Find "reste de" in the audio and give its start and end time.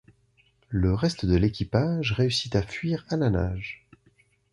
0.95-1.35